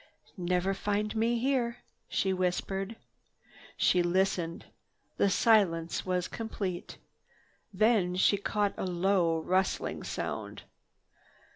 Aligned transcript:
"Never 0.35 0.73
find 0.73 1.15
me 1.15 1.37
here," 1.37 1.77
she 2.09 2.33
whispered. 2.33 2.95
She 3.77 4.01
listened. 4.01 4.65
The 5.17 5.29
silence 5.29 6.07
was 6.07 6.27
complete. 6.27 6.97
Then 7.71 8.15
she 8.15 8.37
caught 8.37 8.73
a 8.77 8.85
low, 8.87 9.41
rustling 9.41 10.01
sound. 10.01 10.63